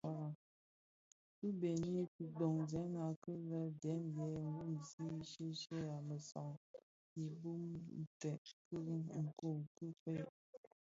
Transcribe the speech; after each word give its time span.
Ki 1.35 1.47
bëni 1.59 1.99
kidogsèna 2.13 3.03
ki 3.21 3.33
lè 3.49 3.61
dèm 3.81 4.03
yè 4.17 4.25
wumzi 4.35 5.05
shyeshye 5.31 5.79
a 5.95 5.97
mesaň 6.07 6.51
ibu 7.25 7.51
u 7.99 8.01
tsèb 8.17 8.41
ki 8.69 8.77
nkun 9.25 9.59
ki 9.75 9.85
fuèi. 9.99 10.31